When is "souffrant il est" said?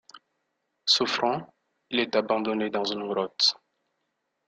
0.87-2.15